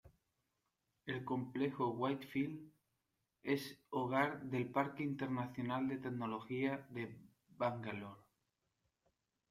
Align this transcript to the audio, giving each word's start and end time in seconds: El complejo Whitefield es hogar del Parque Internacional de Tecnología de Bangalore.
El 1.05 1.23
complejo 1.23 1.89
Whitefield 1.91 2.71
es 3.43 3.77
hogar 3.91 4.41
del 4.49 4.67
Parque 4.67 5.03
Internacional 5.03 5.87
de 5.87 5.97
Tecnología 5.97 6.87
de 6.89 7.15
Bangalore. 7.49 8.19